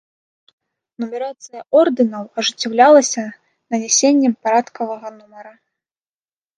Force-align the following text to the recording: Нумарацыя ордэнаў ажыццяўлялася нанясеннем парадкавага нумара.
Нумарацыя 1.03 1.61
ордэнаў 1.81 2.23
ажыццяўлялася 2.43 3.23
нанясеннем 3.69 4.33
парадкавага 4.45 5.07
нумара. 5.23 5.53